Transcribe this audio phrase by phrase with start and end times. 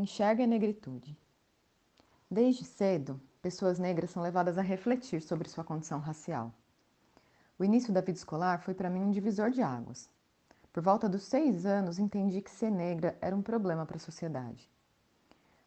[0.00, 1.16] enxerga a negritude.
[2.30, 6.52] Desde cedo, pessoas negras são levadas a refletir sobre sua condição racial.
[7.56, 10.10] O início da vida escolar foi para mim um divisor de águas.
[10.72, 14.68] Por volta dos seis anos, entendi que ser negra era um problema para a sociedade.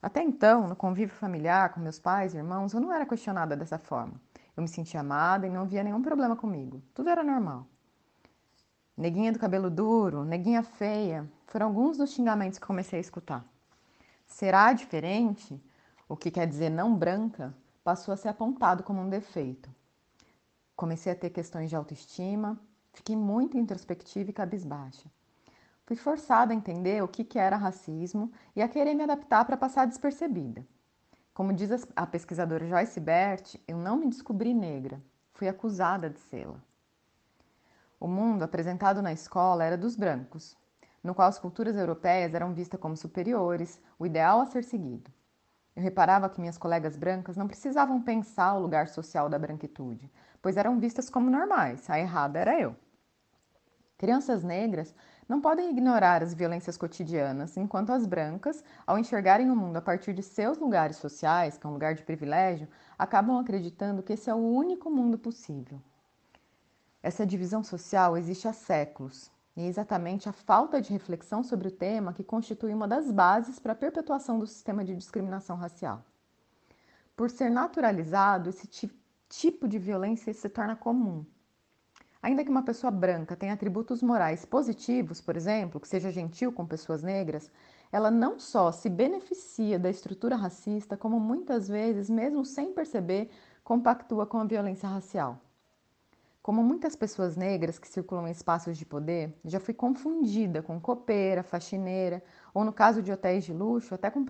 [0.02, 3.80] Até então, no convívio familiar com meus pais e irmãos, eu não era questionada dessa
[3.80, 4.20] forma.
[4.56, 6.84] Eu me sentia amada e não via nenhum problema comigo.
[6.94, 7.66] Tudo era normal.
[8.98, 13.46] Neguinha do cabelo duro, neguinha feia, foram alguns dos xingamentos que comecei a escutar.
[14.28, 15.60] Será diferente,
[16.08, 19.74] o que quer dizer não branca, passou a ser apontado como um defeito.
[20.76, 22.60] Comecei a ter questões de autoestima,
[22.94, 25.10] fiquei muito introspectiva e cabisbaixa.
[25.86, 29.88] Fui forçada a entender o que era racismo e a querer me adaptar para passar
[29.88, 30.68] despercebida.
[31.34, 35.02] Como diz a pesquisadora Joyce Bert, eu não me descobri negra,
[35.32, 36.62] fui acusada de sê-la.
[38.00, 40.58] O mundo apresentado na escola era dos brancos,
[41.08, 45.10] no qual as culturas europeias eram vistas como superiores, o ideal a ser seguido.
[45.74, 50.58] Eu reparava que minhas colegas brancas não precisavam pensar o lugar social da branquitude, pois
[50.58, 52.76] eram vistas como normais, a errada era eu.
[53.98, 54.94] Crianças negras
[55.30, 60.14] não podem ignorar as violências cotidianas, enquanto as brancas, ao enxergarem o mundo a partir
[60.14, 62.68] de seus lugares sociais, que é um lugar de privilégio,
[63.00, 65.82] acabam acreditando que esse é o único mundo possível.
[67.02, 71.72] Essa divisão social existe há séculos, e é exatamente a falta de reflexão sobre o
[71.72, 76.06] tema que constitui uma das bases para a perpetuação do sistema de discriminação racial.
[77.16, 78.70] Por ser naturalizado, esse
[79.28, 81.26] tipo de violência se torna comum.
[82.22, 86.64] Ainda que uma pessoa branca tenha atributos morais positivos, por exemplo, que seja gentil com
[86.64, 87.52] pessoas negras,
[87.92, 93.32] ela não só se beneficia da estrutura racista, como muitas vezes, mesmo sem perceber,
[93.64, 95.42] compactua com a violência racial.
[96.48, 101.44] Como muitas pessoas negras que circulam em espaços de poder, já fui confundida com copeira,
[101.44, 102.24] faxineira
[102.54, 104.24] ou, no caso de hotéis de luxo, até com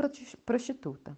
[0.43, 1.15] prostituta.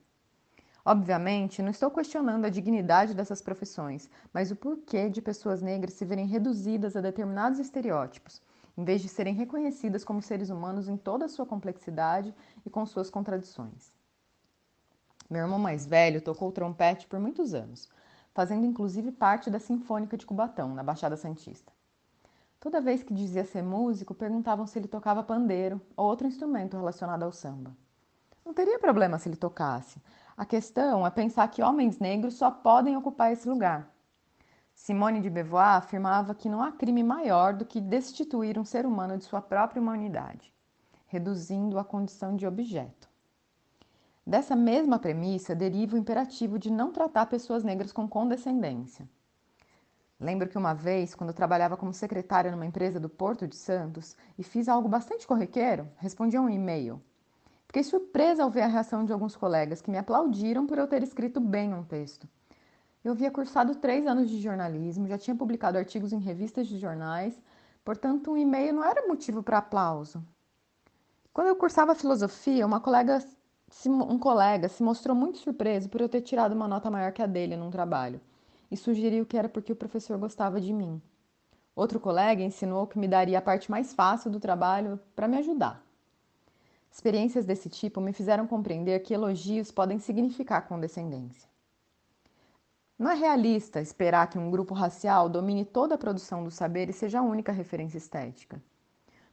[0.83, 6.03] Obviamente, não estou questionando a dignidade dessas profissões, mas o porquê de pessoas negras se
[6.03, 8.41] verem reduzidas a determinados estereótipos,
[8.78, 12.35] em vez de serem reconhecidas como seres humanos em toda a sua complexidade
[12.66, 13.94] e com suas contradições.
[15.29, 17.88] Meu irmão mais velho tocou trompete por muitos anos,
[18.39, 21.73] fazendo inclusive parte da Sinfônica de Cubatão, na Baixada Santista.
[22.57, 27.23] Toda vez que dizia ser músico, perguntavam se ele tocava pandeiro ou outro instrumento relacionado
[27.23, 27.75] ao samba.
[28.45, 30.01] Não teria problema se ele tocasse.
[30.38, 33.94] A questão é pensar que homens negros só podem ocupar esse lugar.
[34.73, 39.17] Simone de Beauvoir afirmava que não há crime maior do que destituir um ser humano
[39.17, 40.53] de sua própria humanidade,
[41.07, 43.09] reduzindo a condição de objeto.
[44.29, 49.09] Dessa mesma premissa deriva o imperativo de não tratar pessoas negras com condescendência.
[50.19, 54.16] Lembro que uma vez, quando eu trabalhava como secretária numa empresa do Porto de Santos
[54.38, 57.01] e fiz algo bastante corriqueiro, respondi a um e-mail.
[57.66, 61.01] Fiquei surpresa ao ver a reação de alguns colegas que me aplaudiram por eu ter
[61.01, 62.29] escrito bem um texto.
[63.03, 67.41] Eu havia cursado três anos de jornalismo, já tinha publicado artigos em revistas de jornais,
[67.84, 70.23] portanto, um e-mail não era motivo para aplauso.
[71.34, 73.19] Quando eu cursava filosofia, uma colega
[73.88, 77.28] um colega se mostrou muito surpreso por eu ter tirado uma nota maior que a
[77.28, 78.19] dele num trabalho
[78.72, 81.02] e sugeriu que era porque o professor gostava de mim.
[81.75, 85.84] Outro colega ensinou que me daria a parte mais fácil do trabalho para me ajudar.
[86.91, 91.47] Experiências desse tipo me fizeram compreender que elogios podem significar condescendência.
[92.97, 96.94] Não é realista esperar que um grupo racial domine toda a produção do saber e
[96.94, 98.62] seja a única referência estética.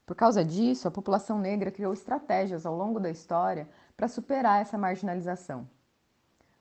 [0.07, 4.77] Por causa disso, a população negra criou estratégias ao longo da história para superar essa
[4.77, 5.69] marginalização.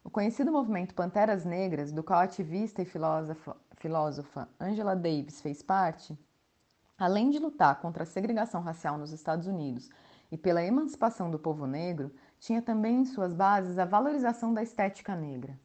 [0.03, 5.62] O conhecido movimento Panteras Negras, do qual a ativista e filósofa, filósofa Angela Davis fez
[5.62, 6.18] parte,
[6.97, 9.90] além de lutar contra a segregação racial nos Estados Unidos
[10.31, 15.16] e pela emancipação do povo negro, tinha também em suas bases a valorização da estética
[15.16, 15.59] negra.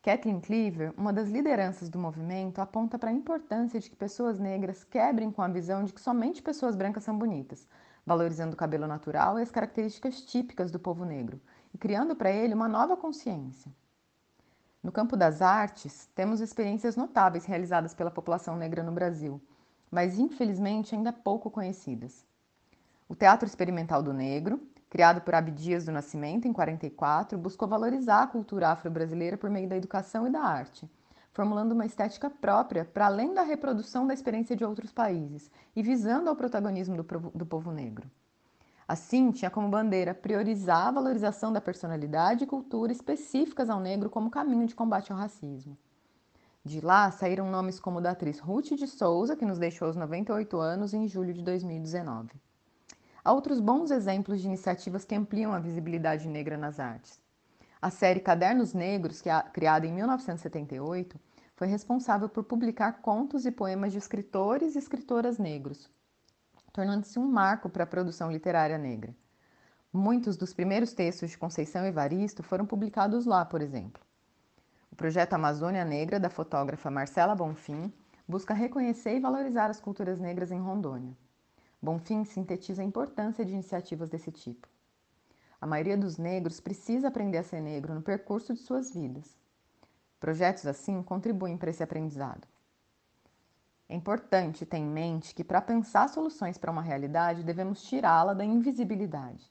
[0.00, 4.84] Kathleen Cleaver, uma das lideranças do movimento, aponta para a importância de que pessoas negras
[4.84, 7.66] quebrem com a visão de que somente pessoas brancas são bonitas,
[8.08, 11.38] valorizando o cabelo natural e as características típicas do povo negro,
[11.72, 13.70] e criando para ele uma nova consciência.
[14.82, 19.40] No campo das artes, temos experiências notáveis realizadas pela população negra no Brasil,
[19.90, 22.24] mas infelizmente ainda pouco conhecidas.
[23.06, 28.26] O Teatro Experimental do Negro, criado por Abdias do Nascimento em 44, buscou valorizar a
[28.26, 30.88] cultura afro-brasileira por meio da educação e da arte,
[31.32, 36.28] formulando uma estética própria para além da reprodução da experiência de outros países e visando
[36.28, 38.10] ao protagonismo do, do povo negro.
[38.88, 44.30] Assim, tinha como bandeira priorizar a valorização da personalidade e cultura específicas ao negro como
[44.30, 45.76] caminho de combate ao racismo.
[46.64, 49.96] De lá saíram nomes como o da atriz Ruth de Souza, que nos deixou aos
[49.96, 52.30] 98 anos em julho de 2019.
[53.22, 57.20] há outros bons exemplos de iniciativas que ampliam a visibilidade negra nas artes.
[57.80, 61.18] A série Cadernos Negros, que criada em 1978,
[61.54, 65.88] foi responsável por publicar contos e poemas de escritores e escritoras negros,
[66.72, 69.14] tornando-se um marco para a produção literária negra.
[69.92, 74.02] Muitos dos primeiros textos de Conceição Evaristo foram publicados lá, por exemplo.
[74.90, 77.92] O projeto Amazônia Negra, da fotógrafa Marcela Bonfim,
[78.26, 81.16] busca reconhecer e valorizar as culturas negras em Rondônia.
[81.80, 84.68] Bonfim sintetiza a importância de iniciativas desse tipo.
[85.60, 89.36] A maioria dos negros precisa aprender a ser negro no percurso de suas vidas.
[90.20, 92.46] Projetos assim contribuem para esse aprendizado.
[93.88, 98.44] É importante ter em mente que, para pensar soluções para uma realidade, devemos tirá-la da
[98.44, 99.50] invisibilidade.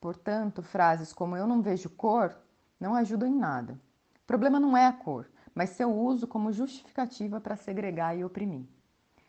[0.00, 2.38] Portanto, frases como eu não vejo cor
[2.78, 3.80] não ajudam em nada.
[4.22, 8.66] O problema não é a cor, mas seu uso como justificativa para segregar e oprimir.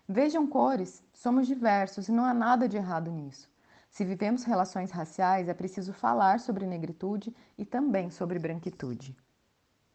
[0.07, 3.49] Vejam cores, somos diversos e não há nada de errado nisso.
[3.95, 9.15] Se vivemos relações raciais, é preciso falar sobre negritude e também sobre branquitude.